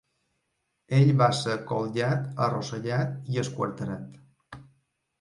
[0.99, 4.61] Ell va ser colgat, arrossegat i esquarterat.